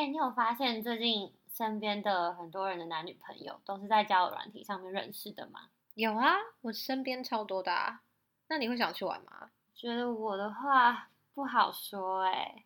[0.00, 5.68] 哎、欸，你有发现最近身边的很多人的男女朋友都是在交友软体上面认识的吗？
[5.94, 8.00] 有啊，我身边超多的啊。
[8.48, 9.50] 那你会想去玩吗？
[9.74, 12.64] 觉得我的话不好说哎、欸。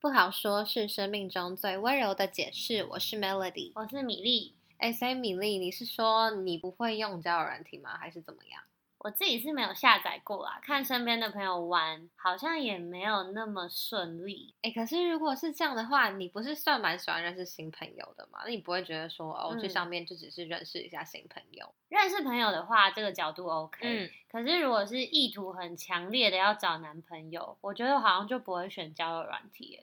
[0.00, 2.82] 不好说，是生命中最温柔的解释。
[2.92, 4.54] 我是 Melody，我是米粒。
[4.78, 7.96] 哎，所以米粒，你是说你不会用交友软体吗？
[7.96, 8.62] 还是怎么样？
[8.98, 14.54] 我自己是没有下载过啦，看身边的朋友玩，好像也没有那么顺利。
[14.62, 18.40] 哎，可是如果是这样的话，你不是算蛮喜欢认识新朋友的吗？
[18.44, 21.66] 那你不会觉得说，哦，去上面就只是认识一下新朋友？
[21.66, 23.78] 嗯，认识朋友的话，这个角度 OK。
[23.82, 29.80] 嗯，可是如果是意图很强烈的要找男朋友，我觉得好像就不会选交友软体。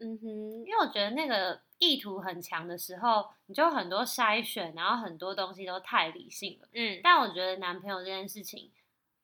[0.00, 0.26] 嗯哼，
[0.64, 6.68] 因为我觉得那个意图很强的时候，你就很多筛选，然后很多东西都太理性了。
[6.72, 8.70] 嗯，但我觉得男朋友这件事情，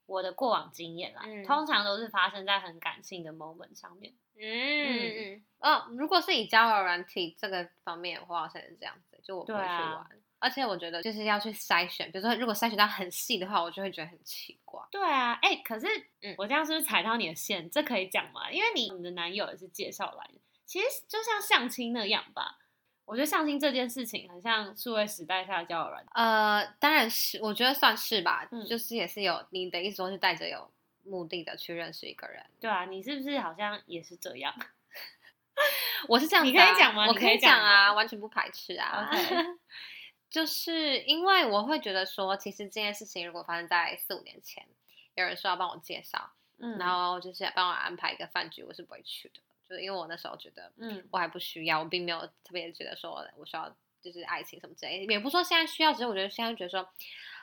[0.04, 4.12] 我的过往经验啦，嗯、通常都是发生在很感性的 moment 上面。
[4.38, 9.94] 嗯嗯哦，如果是以交友软体这个方面的话，好像是这样子，就我不会去玩。
[9.94, 14.78] 啊、而且我觉得就是要去筛选，比如说如果筛选到很细的话，我就会觉得很奇怪。
[14.90, 15.86] 对啊，哎、欸，可是，
[16.20, 17.70] 嗯，我这样是不是踩到你的线？
[17.70, 18.50] 这可以讲吗？
[18.50, 20.40] 因为你你的男友也是介绍来的。
[20.66, 22.58] 其实就像相亲那样吧，
[23.04, 26.10] 我觉得相亲这件事情很像数位时代下的交友软件。
[26.14, 30.70] 呃，当然是，我觉得算是吧，嗯、就是也是有你的意思说是带着有
[31.04, 32.44] 目的的去认识一个人。
[32.60, 34.52] 对啊，你是不是好像也是这样？
[36.08, 37.06] 我是这样、啊，你可以讲吗？
[37.06, 39.08] 我可以讲啊，完全不排斥啊。
[39.10, 39.58] Okay.
[40.28, 44.66] 就是因为我会觉得说，其实这件事情如果发生在四五年前，
[45.14, 49.40] 有人说要帮我介绍，嗯，然后就是帮我安排一个饭局，我是不会去的。
[49.68, 56.88] 就是因为我那时候觉得，嗯，我还不需要，嗯、我并没有特别觉得说我需要就是爱情什么之类的，也不说现在需要，只是我觉得现在觉得说，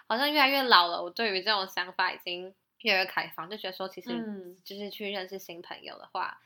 [0.07, 4.09] 好像越来越老了，我对于这种想法已经越来越开放，就觉得说其实
[4.63, 6.39] 就是去认识新朋友的话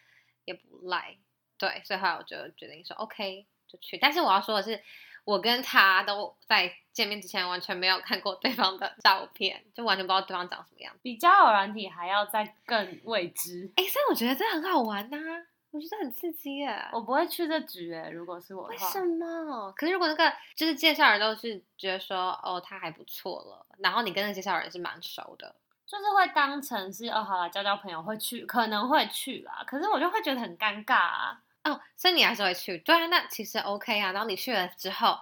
[0.45, 1.15] 也不赖，
[1.57, 4.81] 对，所以后来我就决定说 OK 就去，但是我要说的是，
[5.23, 15.45] 我跟他都在见面之前完全没有看过对方的照片，就完全不知道对方长什么样，比交友软体还要再更未知，哎，所以我觉得这很好玩呐、啊。
[15.71, 16.89] 我觉得很刺激耶！
[16.93, 18.85] 我不会去这局诶，如果是我的话。
[18.85, 19.71] 为什么？
[19.73, 25.55] 可是如果那个就是介绍人都是觉得说哦他还不错了，然后你跟那个介绍人是蛮熟的，
[25.85, 29.63] 就是会当成是哦好了交交朋友会去，可能会去啦。
[29.67, 31.43] 可是我就会觉得很尴尬啊。
[31.65, 32.77] 哦，所以你还是会去？
[32.79, 34.13] 对啊，那其实 OK 啊。
[34.13, 35.19] 然后你去了之后，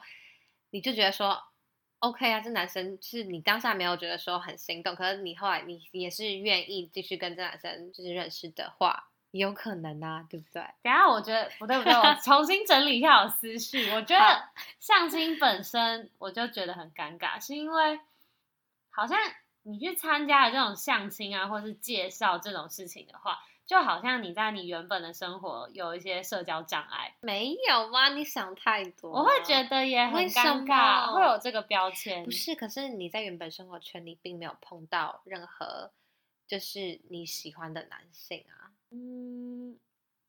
[0.69, 1.41] 你就觉得说
[1.99, 9.09] OK 啊，这男生是你当下没有觉得说很心动，可是你后来你也是愿意继续跟这男生就是认识的话。
[9.39, 10.61] 有可能啊，对不对？
[10.81, 13.91] 等下，我觉得不对不对，我重新整理一下我思绪。
[13.91, 14.43] 我觉得
[14.79, 17.99] 相亲本身我就觉得很尴尬，是因为
[18.89, 19.17] 好像
[19.63, 27.15] 你去参加了这种相亲啊，或是介绍这种事情的话，就好像你在你原本的生活有一些社交障碍。
[27.19, 28.09] 没有吗？
[28.09, 29.11] 你想太多。
[29.11, 32.23] 我会觉得也很尴尬，会有这个标签。
[32.23, 35.91] 不是，可是你在原本生活圈里并没有碰到任何
[36.47, 38.64] 就是你喜欢的男性啊。
[38.95, 39.77] 嗯，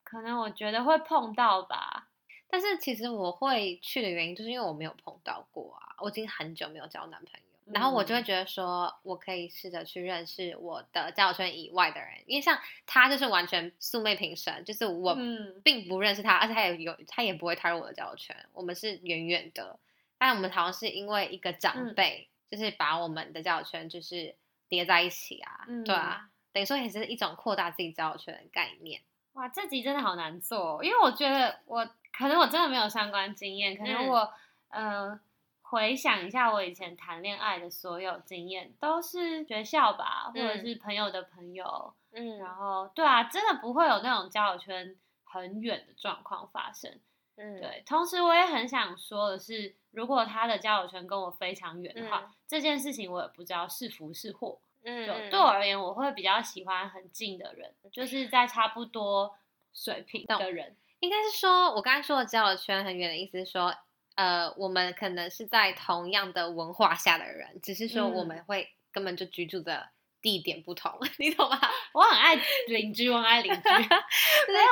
[0.03, 2.09] 可能我觉得会碰到吧，
[2.49, 15.17] 但是其实我会去的原因，就是因为我没有碰到过啊，我已经很久没有交男朋友，嗯、然后我就会觉得说，我可以试着去认识我的交友圈以外的人，因为像他就是完全素昧平生，就是我
[15.63, 19.79] 并不认识他，嗯、而且他也有他也不会踏入我的交友圈，我们是远远的，
[20.19, 24.35] 但我们好像是因为一个长辈，嗯、就是把我们的交友圈就是
[24.69, 26.29] 叠在一起啊，嗯、对啊。
[26.57, 28.99] 等于说也是一种扩大自己交友圈的概念。
[29.35, 31.87] 哇，这集真的好难做，因为我觉得我
[32.17, 34.33] 可能我真的没有相关经验，可能我、
[34.71, 35.21] 嗯、呃
[35.61, 46.91] 回想一下我以前谈恋爱的所有经验，都是学校吧，或者是朋友的朋友，嗯，然后对啊，真的不会有那种交友圈很远的状况发生。
[47.37, 47.83] 嗯，对。
[47.85, 54.59] 同时，我也很想说的是，如果他的交友圈跟我非常远的话，嗯、这件事情我也不知道是福是祸。
[54.87, 59.37] 嗯，就对我而言，我会比较喜欢很近的人，就是在差不多
[59.75, 60.77] 水平的人。
[61.01, 63.75] 应该是说，我刚才说的交友圈很远的意思是说，
[64.15, 69.89] 呃，我们可能是在同样的文化下的人，只是说我们会根本就居住的
[70.23, 71.61] 地点不同，嗯、 你懂吗？
[71.93, 72.37] 我很爱
[72.69, 73.85] 邻居，我很爱邻居， 没有，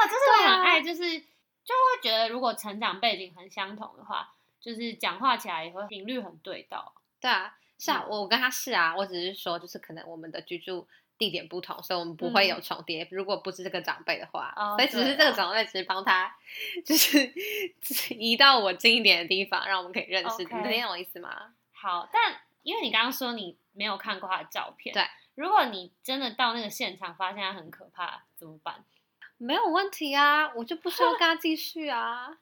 [0.06, 6.94] 就是我很爱，就是就会觉得如果成长背景很相同的话，就是讲话起来也会频率很对到。
[7.20, 7.58] 对啊。
[7.78, 10.86] 是啊，我跟他是啊，我只是说，就是可能我们的居住
[11.18, 13.04] 地点不同，所以我们不会有重叠。
[13.04, 16.34] 嗯、如果不是这个长辈的话，哦、所以只是这个长辈只是帮他，
[16.84, 17.32] 就是
[18.14, 20.38] 移到我近一点的地方，让我们可以认识。
[20.38, 21.54] 你听懂我意思吗？
[21.72, 25.04] 好，但因为你刚刚说你没有看过他的照片，对，
[25.34, 28.84] 如果你真的到那个现场发现他很可怕，怎么办？
[29.36, 32.38] 没有问题啊，我就不需要 跟他继续啊。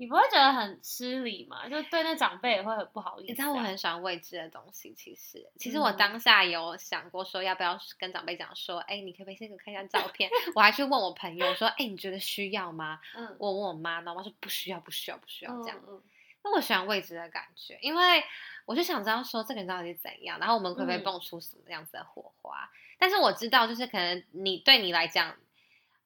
[0.00, 1.68] 你不会觉得很失礼吗？
[1.68, 3.28] 就对那长辈也会很不好意思啊。
[3.28, 10.30] 你知道我很喜欢未知的东西，其实，其实我当下有想过说要不要跟长辈讲说，哎、嗯，你可不可以先给我看一下照片？
[10.56, 12.98] 我还去问我朋友说，哎，你觉得需要吗？
[13.14, 15.78] 嗯，我问我妈，然后我妈说不需要，不需要，不需要这样。
[15.86, 16.00] 嗯，
[16.42, 18.24] 那我喜欢未知的感觉，因为
[18.64, 22.64] 我就想知道说这个人到底是怎样，然后我们可不可以蹦出什么样子的火花？
[22.64, 25.36] 嗯，但是我知道，就是可能你对你来讲，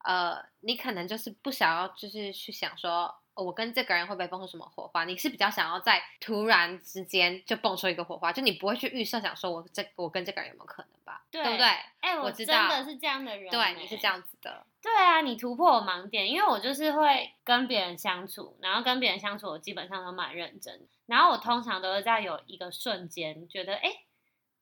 [0.02, 3.14] 呃，你可能就是不想要，就是去想说。
[3.36, 5.04] 我跟这个人会不会蹦出什么火花？
[5.04, 11.24] 你是比较想要在突然之间就蹦出一个火花，就你不会去预设想说我这我跟这个人有没有可能吧？
[11.30, 11.66] 对，对不对？
[11.66, 13.50] 哎、欸，我真的是这样的人。
[13.50, 14.66] 对，你是这样子的。
[14.80, 20.86] 对啊，你突破我盲点，因为我就是会跟别人相处，然后跟别人相处，我基本上都蛮认真。
[21.06, 23.90] 然后我通常都是在有一个瞬间觉得，哎，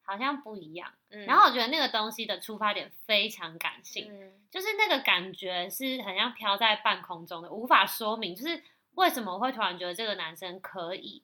[0.02, 0.92] 好像不一样。
[1.10, 1.24] 嗯。
[1.26, 8.62] 然后我觉得那个东西的出发点非常感性，嗯，就是那个感觉是很像飘在半空中的，无法说明，就是。
[8.94, 11.22] 为什么我会突然觉得这个男生可以？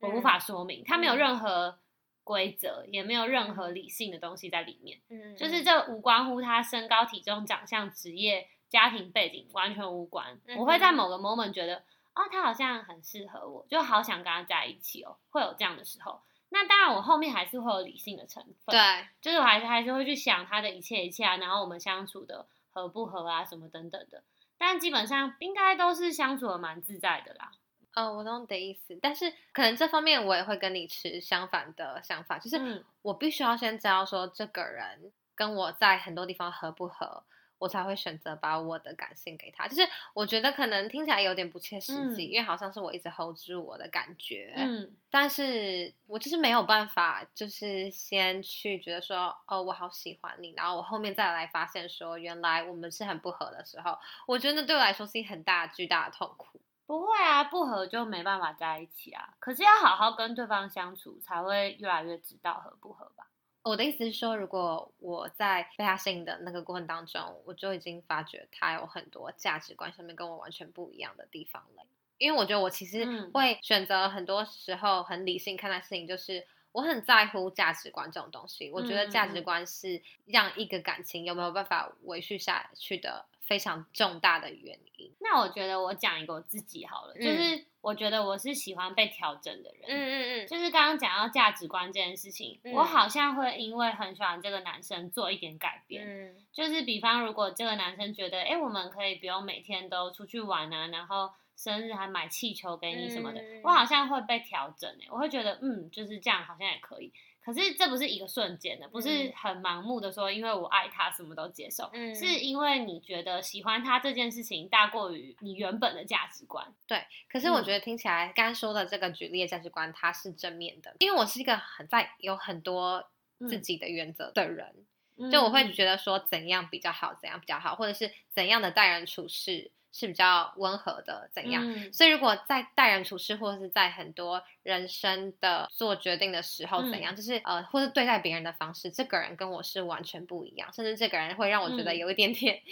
[0.00, 1.78] 我无法说明，嗯、他没有任何
[2.24, 5.00] 规则，嗯、也没有任何理性的东西在里面。
[5.10, 10.40] 嗯，就是这无关乎他身高、体重、长相、职业、家庭背景，完全无关。
[10.48, 11.76] 嗯、我会在某个 moment 觉得，
[12.16, 15.16] 哦，他好像很适合我，就好想跟他在一起哦。
[15.30, 16.20] 会有这样的时候。
[16.54, 18.72] 那当然，我后面还是会有理性的成分。
[18.72, 24.22] 对，就是我还是还是会去想他的一切一切啊，然后我们相处的合不合啊，什么等等的。
[24.56, 27.50] 但基本上应该都是相处的蛮自在的啦。
[27.96, 37.24] 哦，我懂你的意思，但是可能这方面我也会跟你持相反的想法，就是我必须要先知道说这个人跟我在很多地方合不合。
[37.64, 56.60] 我才会选择把我的感性给他，就是我觉得可能听起来有点不切实际，嗯、因为好像是我一直 hold 住我的感觉，嗯，但是我就是没有办法，就是先去觉得说，哦，我好喜欢你，然后我后面再来发现说，原来我们是很不合的时候，我觉得对我来说是一很大巨大的痛苦。
[56.86, 63.26] 不会啊，不合就没办法在一起啊，可是要好好跟对方相处，才会越来越知道合不合吧。
[63.64, 71.82] 我的意思是说，如果我在被他吸引的那个过程当中，我就已经发觉他有很多价值观上面跟我完全不一样的地方了。
[72.18, 78.70] 因为我觉得我其实会选择很多时候很理性看待事情，就是我很在乎价值观这种东西。
[78.70, 85.10] 我觉得价值观是让一个感情有没有办法维续下去的非常重大的原因。
[85.20, 87.64] 那我觉得我讲一个我自己好了，就是。
[87.84, 107.12] 我觉得我是喜欢被调整的人，嗯嗯嗯，就是刚刚讲到价值观这件事情，嗯、我好像会因为很喜欢这个男生做一点改变，嗯，就是比方如果这个男生觉得，哎，我们可以不用每天都出去玩啊，然后生日还买气球给你什么的，嗯、我好像会被调整，哎，我会觉得，嗯，就是这样好像也可以。
[107.44, 116.74] 可是这不是一个瞬间的，不是很盲目的说，因为我爱他什么都接受，嗯，是因为你觉得喜欢他这件事情大过于你原本的价值观。
[116.86, 123.10] 对，可是我觉得听起来刚刚说的这个举例的价值观，它是正面的，因为我是一个很在有很多
[123.40, 124.74] 自己的原则的人，
[125.18, 129.70] 嗯，就我会觉得说怎样比较好，怎样比较好，或者是怎样的待人处事。
[129.96, 131.62] 是比较温和的，怎样？
[131.64, 137.14] 嗯、所以如果在待人处事，或者是在很多人生的做决定的时候，怎样？
[137.14, 142.62] 嗯、就是呃，或者对待别人的方式，这个人跟我是完全不一样，甚至这个人会让我觉得有一点点、嗯、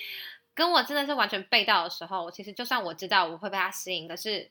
[0.52, 4.50] 跟我真的是完全背道的时候，其实就算我知道我会被他吸引，可是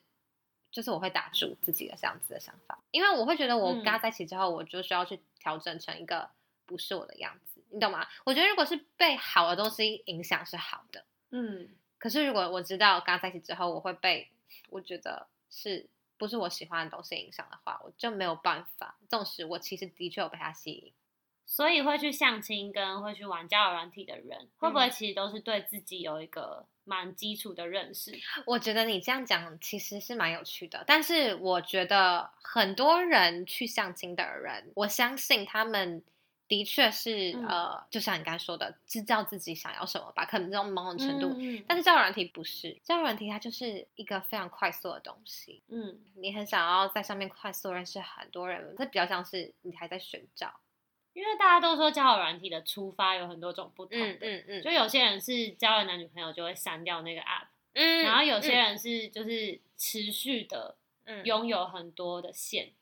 [0.72, 6.30] 就是我会打住自己的这样子的想法，因为我会觉得我跟他在一起之后，我就需要去调整成一个
[6.66, 8.08] 不是我的样子，你懂吗？
[8.24, 11.68] 我觉得如果是被好的东西影响是好的，嗯。
[12.02, 14.28] 可是，如果我知道跟他在一起之后，我会被
[14.72, 18.98] 我觉得是不是我喜欢的东西影响的话，我就没有办法。
[19.08, 20.92] 纵使我其实的确有被他吸引，
[21.46, 28.12] 所以会去相亲跟会去玩交友软体的人，会不会其实都是对自己有一个蛮基础的认识？
[28.48, 30.84] 我觉得你这样讲其实是蛮有趣的。
[30.88, 36.04] 但是我觉得很多人去相亲的人，我相信他们。
[36.52, 41.30] 的确是，嗯、呃，就像你刚才说的，知道自己想要什么吧，可能这种某种程度。
[41.30, 45.64] 嗯嗯、但是交友软体不是，交友软体它就是一个非常快速的东西。
[45.70, 50.60] 嗯，你很想要在上面快速认识很多人，这比较像是你还在寻找。
[51.14, 60.76] 因为大家都说交友软体的出发有很多种不同的，嗯嗯，嗯，就有些人是交了男女朋友就会删掉那个 app，嗯，然后有些人是就是持续的
[61.24, 62.74] 拥有很多的线。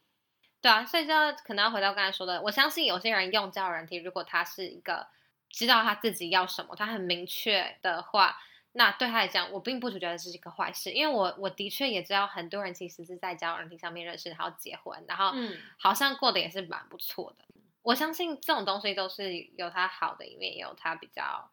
[0.61, 1.13] 对啊，所以就
[1.45, 5.07] 可能要回到刚才说的，我相信有些人用交友软体，如果他是一个
[5.49, 8.37] 知道他自己要什么，他很明确的话，
[8.73, 15.31] 那对他来讲，我并不觉得这是一个坏事，因为我我的确也知道很多人其实是在交友软体上面认识，然后结婚，然后
[15.77, 17.45] 好像过得也是蛮不错的。
[17.55, 21.49] 嗯、我相信这种东西都是有它好的一面，也有它比较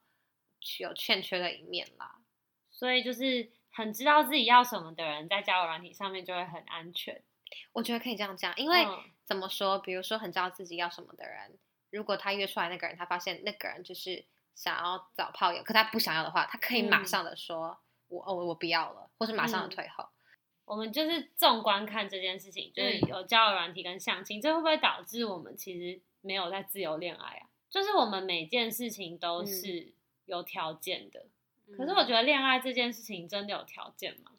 [0.81, 2.17] 有欠缺的一面啦。
[2.73, 7.23] 所以就是很知道自己要什么的人，在交友软体上面就会很安全。
[7.73, 11.59] 我觉得可以这样讲，因为、嗯、怎么说，比如说很知道自己要什么的人，
[11.91, 14.25] 如果他约出来那个人，他发现那个人就是。
[14.57, 20.03] 想要找炮友，可他不想要的话，他可以马上的说：“嗯、我哦，我不要了，或是马上的退后。
[20.03, 20.17] 嗯”
[20.65, 27.51] 我们就是纵观看这件事情，就是有交友软体跟相亲，嗯、这会不会导致我们其实没有在自由恋爱啊？
[27.69, 29.93] 就是我们每件事情都是
[30.25, 31.27] 有条件的，
[31.69, 34.33] 嗯、可是我觉得恋爱这件事情真的有条件吗？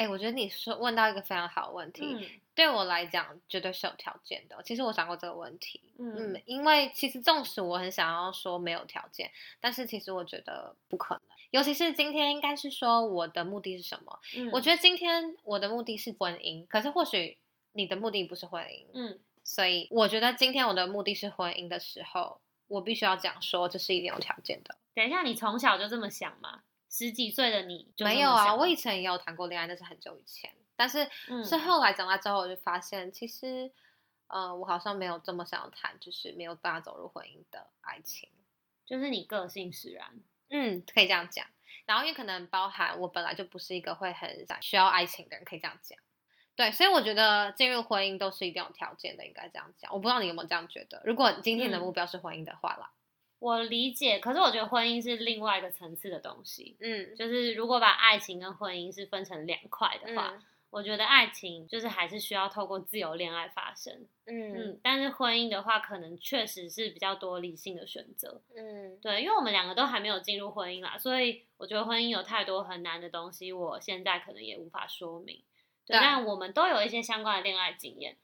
[0.00, 2.16] 哎、欸，我觉得你说问到一个非常好的问题。
[2.18, 4.62] 嗯对我来讲，绝对是有条件的。
[4.62, 9.30] 其实我想过这个问题，嗯，嗯，因为其实纵使我很想要说没有条件，
[9.60, 11.22] 但是其实我觉得不可能。
[11.52, 14.20] 尤其是今天，应该是说我的目的是什么？
[14.36, 17.38] 嗯，我觉得今天我的目的是婚姻，可是或许
[17.72, 24.76] 你的目的不是婚姻，嗯，所以我觉得今天我的目的是婚姻的时候，我必须要讲说这是一定有条件的。
[24.94, 26.60] 等一下，你从小就这么想吗？
[26.90, 28.54] 十几岁的你就没有啊？
[28.54, 30.50] 我以前也有谈过恋爱，那是很久以前。
[30.76, 31.08] 但是
[31.44, 33.70] 是后来长大之后，我就发现，嗯、其实，
[34.26, 38.28] 呃，我好像没有这么想要谈，就是没有办法走入婚姻的爱情，
[38.84, 41.46] 就是你个性使然，嗯，可以这样讲。
[41.86, 45.98] 然后也可能包含我本来就不是一个会很需要爱情的人，可以这样讲。
[46.56, 49.92] 对，所以我觉得进入婚姻都是一定有条件的，应该这样讲。
[49.92, 51.00] 我不知道你有没有这样觉得？
[51.04, 52.99] 如果今天的目标是婚姻的话啦，嗯、
[53.40, 54.20] 我理解。
[54.20, 60.28] 可是我觉得婚姻是另外一个层次的东西，嗯，就是如果把爱情跟婚姻是分成两块的话。
[60.28, 75.42] 嗯我觉得爱情就是还是需要透过自由恋爱发生，嗯嗯，但是婚姻的话，可能确实是比较多理性的选择，嗯，对，因为我们两个都还没有进入婚姻啦，所以我觉得婚姻有太多很难的东西，我现在可能也无法说明，
[75.84, 78.16] 对，对，但我们都有一些相关的恋爱经验，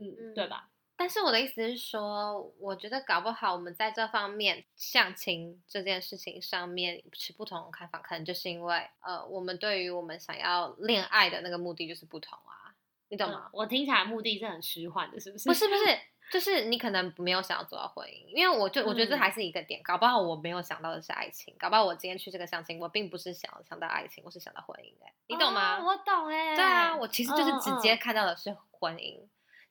[0.00, 0.70] 嗯，嗯对吧？
[0.98, 12.74] 但是我的意思是说，我觉得搞不好我们在这方面相亲这件事情上面持不同的看法，可能就是因为呃，我们对于我们想要恋爱的那个目的就是不同啊，
[13.10, 13.44] 你懂吗？
[13.46, 15.48] 嗯、我听起来目的是很虚幻的，是不是？
[15.48, 15.84] 不是不是，
[16.32, 25.78] 就是你可能没有想要走到婚姻，因为我就我觉得这还是一个点，嗯、搞不好我没有想到的是爱情，搞不好我今天去这个相亲，我并不是想要想到爱情，我是想到婚姻的，你懂吗？
[25.78, 29.20] 哦、我懂哎，对啊，我其实就是直接看到的是婚姻。
[29.22, 29.28] 嗯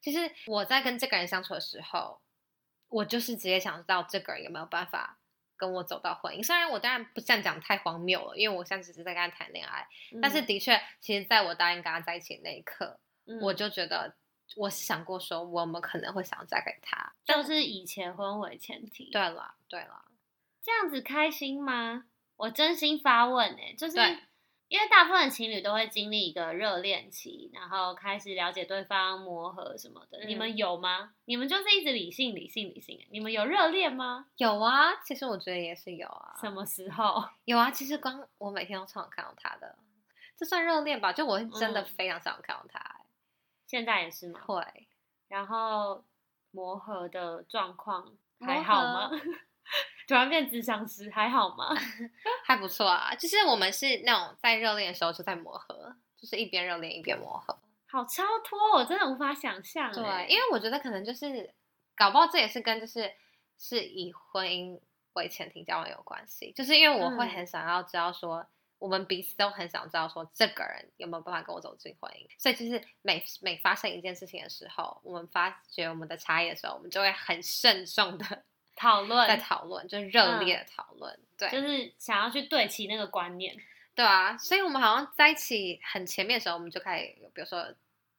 [0.07, 2.21] 嗯其实我在跟这个人相处的时候，
[2.87, 5.19] 我就是直接想知道这个人有没有办法
[5.57, 6.41] 跟我走到婚姻。
[6.41, 14.15] 虽然我当然不这样讲太荒谬了，因为我现在只是在跟他谈恋爱，嗯、但是的确，其实在我答应跟他在一起那一刻，嗯、我就觉得
[14.55, 19.11] 我想过说，我们可能会想要嫁给他，就是以结婚为前提。
[19.11, 20.05] 对了，对了，
[20.63, 22.05] 这样子开心吗？
[22.37, 23.97] 我真心发问哎、欸，就是。
[24.69, 30.19] 因为大部分情侣都会经历一个热恋期，然后开始了解对方、磨合什么的。
[30.19, 31.13] 嗯、你们有吗？
[31.25, 33.05] 你们就是一直理性、理性、理性。
[33.09, 34.27] 你们有热恋吗？
[34.35, 36.35] 有啊，其实我觉得也是有啊。
[36.41, 37.23] 什么时候？
[37.45, 39.77] 有啊，其实光我每天都常常看到他的，
[40.35, 41.13] 这算热恋吧？
[41.13, 43.05] 就我真的非常想看到他、欸嗯。
[43.67, 44.41] 现在也是吗？
[44.45, 44.61] 会。
[45.29, 46.03] 然后
[46.51, 49.11] 磨合的状况还好吗？
[50.07, 51.75] 突然变咨商师，还好吗？
[52.45, 59.91] 还不错啊，就是我们是那种在热恋的时候就在磨合，就是一边热恋一边磨合，好超脱，我真的无法想象。
[59.91, 61.53] 对，因为我觉得可能就是
[61.95, 63.11] 搞不好这也是跟就是
[63.57, 64.79] 是以婚姻
[65.13, 68.47] 为前提交往有关系，就是因为我会很想要知道说，嗯、
[68.79, 78.43] 我们彼此都很想知道说这个人有没有办法跟我走进婚姻，所以就是每每发生一件事情的时候，我们发觉我们的差异的时候，我们就会很慎重的。
[78.77, 83.57] 讨论，在讨论，就是热烈的讨论，嗯、对，就是想要去对齐那个观念，
[83.95, 87.67] 对啊，所以我们好像在一起很前面的时候，我们就开始，比如说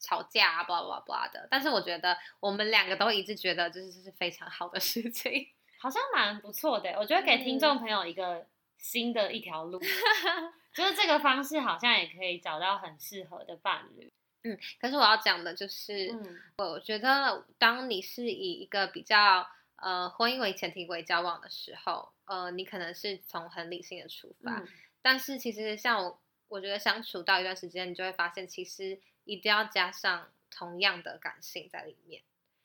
[0.01, 1.47] 吵架啊，blah blah blah 的。
[1.49, 5.47] 但是我觉得我们两个都一直觉得，就是这是非常好的事情，
[5.79, 6.91] 好像蛮不错的。
[6.99, 8.45] 我觉得给听众朋友一个
[8.77, 14.11] 新的一条路，嗯、 就是这个方式好像也可以找到很适合的伴侣。
[14.43, 19.49] 嗯，可是我要讲的就是，嗯、我觉得当你是以一个比较。
[19.81, 24.69] 呃，婚姻为前提为交往的时候，呃，你可能是从很理性的出发，嗯、
[25.01, 32.23] 但是其实像我，我觉得相处到一段时间，你就会发现，其实一定要加上同样的感性在里面。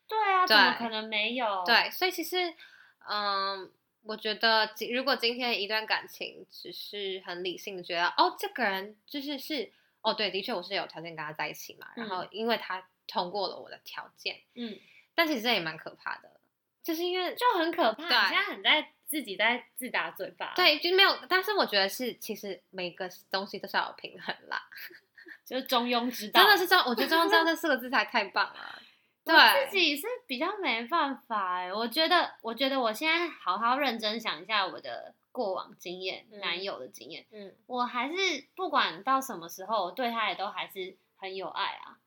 [0.07, 1.63] 对啊，对怎么可能没有？
[1.65, 2.49] 对，所以其实，
[3.07, 3.69] 嗯、呃，
[4.03, 14.79] 我觉得，如果今天一段感情只是很理性的觉得，哦，这个人就是是，哦，对，的确我是有条件跟他在一起嘛，嗯、然后因为他通过了我的条件，嗯，
[15.13, 16.31] 但其实这也蛮可怕的。
[16.83, 20.53] 就是因为就很可怕，对你现在很在自己在自打嘴巴。
[20.55, 21.17] 对，就没有。
[21.29, 24.61] 但是我觉得是，其实每个东西都是要有平衡啦，
[25.45, 26.41] 就是中庸之道。
[26.41, 28.81] 真的是中，我觉得中庸之道这四个字才太棒了。
[29.25, 38.13] 对，自己是比较没办法哎，我觉得，我觉得我现在好好认真想一下我的过往经验，嗯、男友的经验，嗯，我还是
[38.53, 41.97] 不管到什么时候，我对他也都还是很有爱啊，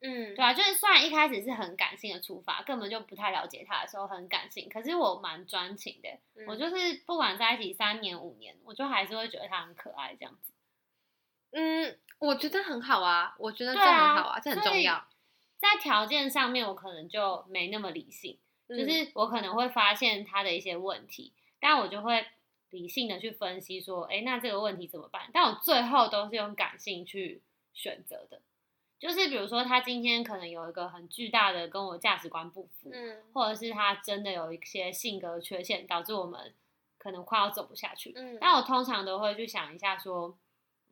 [0.00, 10.52] 嗯，对啊，就是虽然一开始是很感性的出发，根本就不太了解他的时候很感性，可是我蛮专情的，嗯、我就是不管在一起三年五年，我就还是会觉得他很可爱这样子，
[11.52, 15.06] 嗯，我觉得很好啊，我觉得这很好啊，啊这很重要。
[15.58, 18.38] 在条件上面，我可能就没那么理性，
[18.68, 22.26] 嗯、就是我可能会发现他的一些问题，但我就会
[22.68, 25.30] 理性的去分析说，哎，那这个问题怎么办？
[25.32, 28.42] 但我最后都是用感性去选择的，
[28.98, 36.54] 就是比如说他今天可能有一个很巨大的跟我价值观不符，嗯，或者是他真的有一些性格缺陷，导致我们
[36.96, 40.38] 可能快要走不下去，嗯，但我通常都会去想一下说，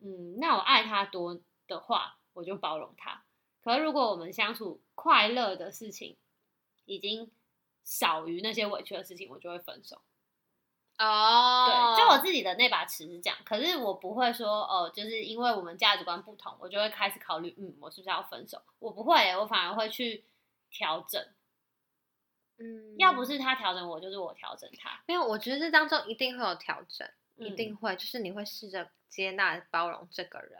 [0.01, 3.23] 嗯，那我爱他多的话，我就包容他。
[3.61, 6.15] 可是，如果我们相处快乐的事情
[6.85, 7.31] 已经
[7.83, 9.99] 少于那些委屈的事情，我就会分手。
[10.97, 11.95] 哦，oh.
[11.95, 13.37] 对，就我自己的那把尺是这样。
[13.43, 18.61] 可是我不会说，哦，就是因为我们价值观不同，我就会开始考虑，嗯，我是不是要分手？
[18.79, 20.23] 我不会，我反而会去
[20.69, 21.21] 调整。
[22.57, 25.01] 嗯，要不是他调整我，就是我调整他。
[25.05, 30.59] 没有，我觉得这当中一定会有调整，一定会，就是你会试着接纳、包容这个人。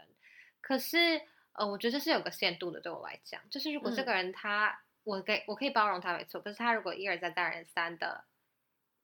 [0.62, 1.22] 可是。
[1.58, 4.75] 呃，我觉得这是有个限度的，对我来讲，就是如果这个人他，嗯、
[5.06, 8.25] 我给我可以包容他没错，可是他如果一而再再而三的，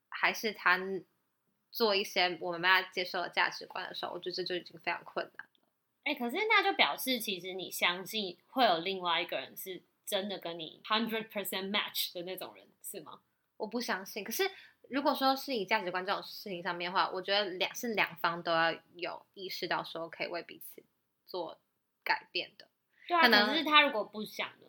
[0.10, 0.78] 还是他
[1.72, 5.52] 做一些我们大家接受的价值观的时候，我觉得这就已经非常困难了。
[6.04, 13.22] 哎、欸，可是那就表示其实你相信会有另外一个人是真的跟你 hundred percent match 的那种人，是吗？
[13.58, 14.24] 我不相信。
[14.24, 14.50] 可是
[14.90, 20.84] 如果说是以价值观这种事情上面的话，我觉得两是两方都要有意识到说可以为彼此
[21.26, 21.60] 做。
[22.04, 22.68] 改变的，
[23.08, 24.66] 对啊，可能是他如果不想呢？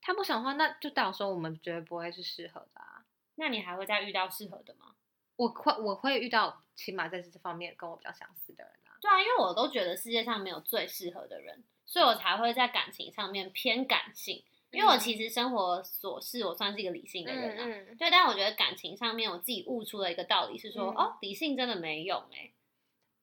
[0.00, 3.04] 他不想的话，那就代表说我们绝对不会是适合的啊。
[3.34, 4.94] 那你还会再遇到适合的吗？
[5.36, 8.96] 我会，我会遇到起码在这方面跟我比较相似的人啊。
[9.00, 14.42] 对啊，因为我都觉得世界上没有最适合的人，所以我才会在感情上面偏感性。
[14.70, 17.64] 因为我其实生活琐事，我算是一个理性的人啊。
[17.64, 17.96] 嗯嗯。
[17.96, 22.52] 对，但我觉得感情上面，我自己悟出了一个道理是说，嗯、哦，理性真的没用哎、欸。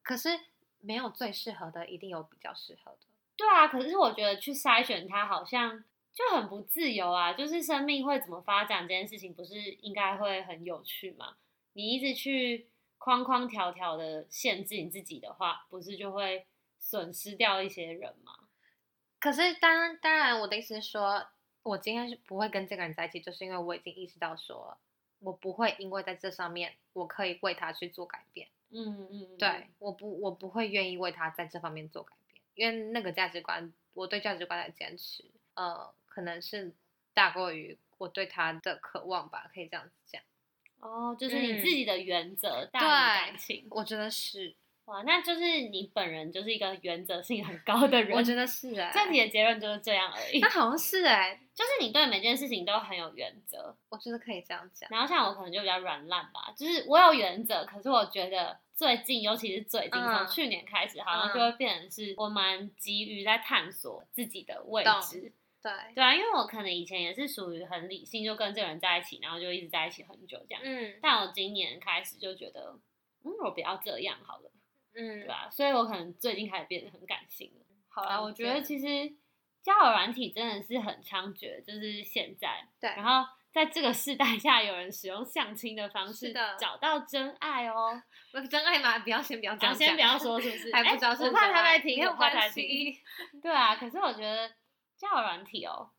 [0.01, 0.29] 可是
[0.79, 2.99] 没有最适合的，一定有比较适合的。
[3.35, 7.33] 对啊，可是我觉得去筛选它好像就很不自由啊。
[7.33, 11.35] 就是生命会怎么发展这件事情，不是应该会很有趣吗？
[11.73, 16.45] 你一直去框框条条的限制你自己的话，不是就会
[16.77, 18.47] 损失掉一些人吗？
[19.19, 21.27] 可是当然，当然，我的意思是说，
[21.63, 24.77] 我今天是不会跟这个人在一起，就是因为我已经意识到说，
[25.19, 28.47] 我不会因为在这上面我可以为他去做改变。
[28.71, 32.41] 嗯嗯，对，我不，我不会愿意为他在这方面做改变。
[32.55, 36.73] 因为那个价值观，我对价值观的坚持，呃，可能是
[37.13, 40.21] 大过于我对他的渴望吧，可以这样子讲。
[40.81, 44.55] 哦，就是你自己的原则大于感情，我觉得是。
[44.85, 48.91] 哇，那就是你本人就是一个原则性很高的人，我觉得是哎。
[48.93, 50.39] 这题的结论就是这样而已。
[50.39, 54.89] 那好像是哎，就是你对每件事情都很有原则，我觉得可以这样讲。
[54.91, 58.59] 然后像我可能就比较软烂吧，就是我有原则，可是我觉得。
[58.73, 65.31] 最近，尤其是最近，从去年开始，好像就会变成是我蛮急于在探索自己的位置。
[65.61, 70.61] 对对啊，因为我可能以前也是属于很理性，就跟这个人在一起，然后就一直在一起很久这样。
[70.63, 72.79] 嗯，但我今年开始就觉得，
[73.23, 74.51] 嗯，我不要这样好了。
[74.95, 75.47] 嗯，对吧？
[75.51, 77.65] 所以我可能最近开始变得很感性了。
[77.89, 79.13] 好啊，我觉得其实
[79.61, 82.67] 交友软体真的是很猖獗，就是现在。
[82.79, 82.89] 对。
[82.89, 88.01] 然后在这个时代下，有人使用相亲的方式找到真爱哦。
[88.33, 89.75] 那真爱嘛，不要先不要讲。
[89.75, 90.39] 先不要说，
[90.73, 91.25] 还不知道是。
[91.25, 92.93] 我怕他来听，我怕他听。
[93.41, 94.49] 对啊，可是我觉得。
[95.01, 95.89] 交友软体哦，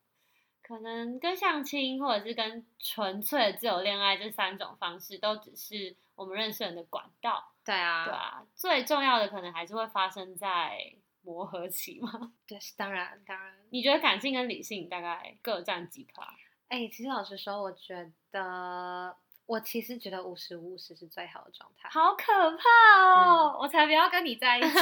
[0.63, 7.53] 可能跟相亲或者是跟纯粹的自由恋爱这三种方式，都只是我们认识人的管道。
[7.65, 12.33] 对啊，对啊，最重要的可能还是会发生在磨合期嘛。
[12.47, 13.57] 对，当然当然。
[13.71, 16.23] 你觉得感性跟理性大概各占几趴？
[16.69, 21.89] 哎、欸，其实老实说，我觉得我其实觉得五十五十是最好的状态。
[21.89, 22.65] 好可怕
[23.01, 23.53] 哦！
[23.55, 24.69] 嗯、我才不要跟你在一起。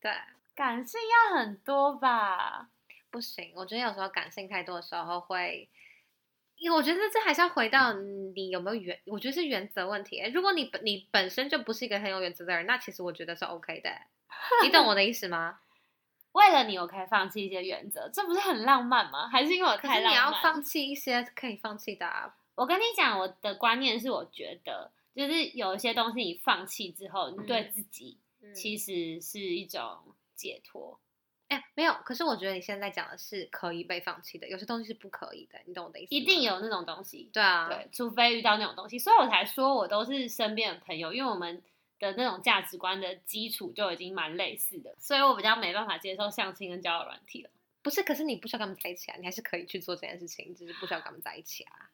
[0.00, 0.12] 对，
[0.58, 2.68] 感性要很多吧？
[3.12, 5.68] 不行，我觉得有时候感性太多的时候会，
[6.56, 10.20] 因为我觉得这还是要回到你有没有原，我觉得是原则问题。
[10.34, 13.90] 如果你本你本身就不是一个很有原则的人，那其实我觉得是 OK 的。
[14.64, 15.60] 你懂我的意思吗？
[16.32, 19.28] 为了你，我可以放弃一些原则，这不是很浪漫吗？
[19.28, 20.12] 还是因为我太浪漫？
[20.12, 22.34] 你要放弃一些可以放弃的啊。
[22.56, 28.18] 我跟你讲，我的观念是，我觉得就是有一些东西你放弃之后，你对自己
[28.52, 29.98] 其实是一种
[30.38, 30.98] 解脱。
[31.48, 36.14] 哎、没有，可是我觉得你现在讲的是可以被放弃的，有些东西是不可以的，你懂我的意思？
[36.14, 41.62] 一定有那种东西，对啊，对，除非遇到那种东西，所以我才说我都是身边的朋友，因为我们
[41.98, 47.50] 的那种价值观的基础就已经蛮类似的，所以我比较没办法接受相亲跟交友软体了。
[47.80, 51.87] 不是，可是你不需要跟他们在一起啊，你还是可以去做这件事情，只是不需要跟他们在一起啊。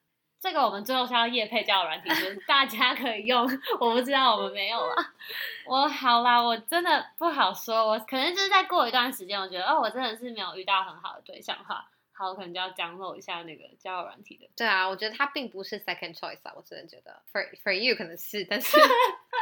[0.44, 3.48] 这个我们最后是要夜配交友软体，就是 大家可以用。
[3.80, 5.14] 我不知道我们没有啊。
[5.64, 7.88] 我好啦，我真的不好说。
[7.88, 14.46] 我可能就是在过一段时间，我觉得哦，我真的是没有遇到很好的对象的话，好，我可能就要 download 一下那个交友软体的。
[14.54, 18.76] 对啊，我觉得它并不是 second choice 啊，我真的觉得 for for you 可能是，但是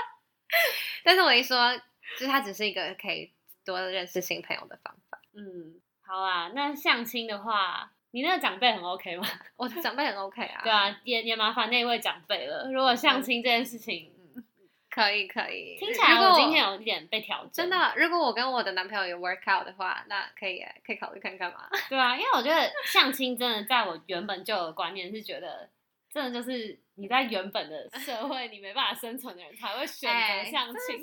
[1.03, 1.77] 但是我一说，
[2.17, 3.33] 就是它只是一个可以
[3.65, 5.21] 多认识新朋友的方法。
[5.35, 7.91] 嗯，好啊，那相亲的话。
[8.13, 9.27] 你那个长辈很 OK 吗？
[9.57, 10.61] 我的长辈很 OK 啊。
[10.63, 12.71] 对啊，也也麻烦那位长辈了。
[12.73, 14.45] 如果相亲这件事情，嗯，
[14.91, 15.77] 可以可以。
[15.79, 17.51] 听起来我今天有一点被调整。
[17.53, 21.69] 真的，如果我跟我的男朋友有 work out 的话，那可以可以考虑看看嘛。
[21.89, 25.69] 对啊，因为我觉得相亲真的，在我原本就有的观念是觉得，
[26.13, 31.01] 真的就是你在原本的社会你没办法生存的人才会选择相亲。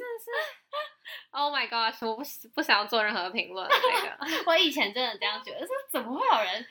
[1.31, 1.95] Oh my god！
[2.07, 3.67] 我不不想要做任何评论。
[3.67, 6.63] 那个， 我以前真的这样觉得，说怎么会有人？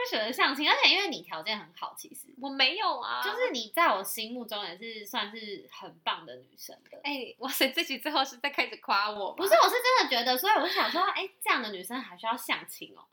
[0.00, 6.98] 会选择相亲，而且因为你条件很好，其实我没有啊，就是你在我心目中也是算是很棒的女生的。
[7.04, 9.32] 哎、欸，哇塞，这集最后是在开始夸我？
[9.34, 13.04] 不是，我是真的觉得，所以我就想说，哎、欸，这样的女生还需要相亲哦？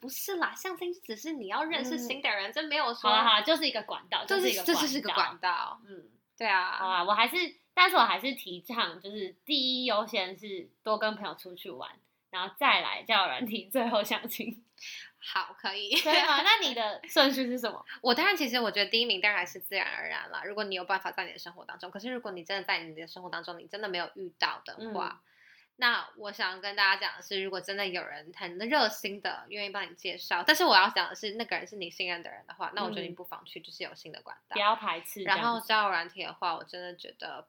[0.00, 3.10] 不是啦，相亲只是你要认识新的人，这、嗯、没有说。
[3.10, 5.80] 好了好了，就是一个管道，就是一个管道，这是个管道。
[5.86, 6.78] 嗯，对啊。
[6.78, 7.36] 好啊，我还是，
[7.74, 11.90] 但是我还是提倡，就是第一优先是多跟朋友出去玩，
[12.30, 14.64] 然后再来交友软体，最后相亲。
[15.22, 15.94] 好，可以。
[16.00, 17.84] 对啊，那你的 顺序是什么？
[18.00, 20.42] 我当然，其实我觉得第一名当然还是自然而然啦。
[20.44, 25.28] 如果你有办法在你的生活当中，可是如果你真的在你的生活当中，你真的没有遇到的话，嗯、
[25.76, 35.22] 那我想跟大家讲的是，如果真的有人很热心的愿意帮你介绍，但是我要讲的是，那个人是你信任的人的话，那我觉得你不妨去，就是有新的管道，不要排斥。
[35.22, 37.46] 然后交友软体的话，我真的觉得。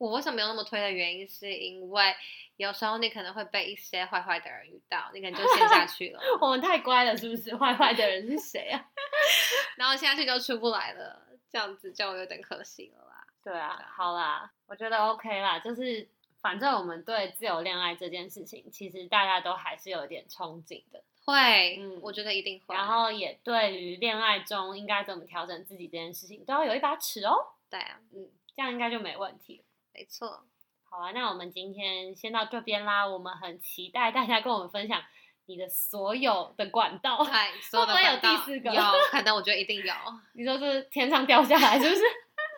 [0.00, 2.14] 我为什么没有那么推的原因，是因为
[2.56, 6.20] 有时候你可能会被一些坏坏的人遇到，你可能就陷下去了。
[6.40, 7.54] 我们太乖了，是不是？
[7.54, 8.82] 坏坏的人是谁啊？
[9.76, 13.26] 然后陷下去就出不来了，这样子就有点可惜了啦。
[13.44, 16.08] 对啊，对啊，好啦，我觉得 OK 啦，就是
[16.40, 21.02] 反正我们对自由恋爱这件事情，其实大家都还是有点憧憬的。
[21.26, 22.74] 会，嗯，我觉得一定会。
[22.74, 27.36] 然后也对于恋爱中应该怎么调整自己这件事情，都要有一把尺哦。
[27.68, 29.64] 对啊，嗯，这样应该就没问题了。
[29.92, 30.44] 没错，
[30.88, 33.06] 好啊，那我们今天先到这边啦。
[33.06, 35.02] 我们很期待大家跟我们分享
[35.46, 39.94] 你的所有的管道，哎， 所有的管道有第四个，有可能我觉得一定有。
[40.34, 42.02] 你说是天上掉下来，是不是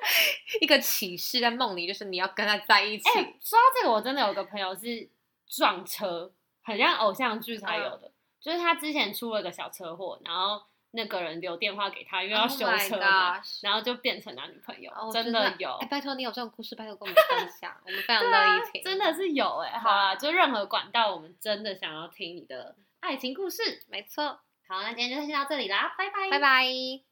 [0.60, 1.86] 一个启示在梦里？
[1.86, 3.08] 就是你要跟他在一起。
[3.08, 5.08] 哎、欸，说到这个，我真的有个朋友是
[5.48, 10.62] 撞车，很像偶像剧才有的，嗯、就是他之前出了个小车祸，然后。
[10.92, 15.72] 那个人留电话给他，因为要修车嘛，oh、然后就变成男女朋友，oh, 真的有。
[15.80, 18.82] 哎，拜托你有这种故事，拜托跟我们分享，我们非常乐意听。
[18.84, 23.82] 真的是有哎、欸，好啦，就任何管道，我们真的想要听你的爱情故事。
[23.88, 27.11] 没错，好，那今天就先到这里啦，拜拜，拜拜。